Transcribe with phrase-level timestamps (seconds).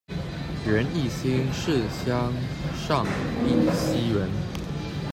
[0.67, 2.33] 袁翼新市乡
[2.75, 3.05] 上
[3.45, 4.27] 碧溪人。